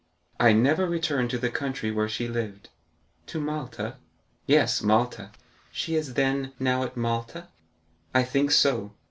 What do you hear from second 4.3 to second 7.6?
"Yes; Malta." "She is, then, now at Malta?"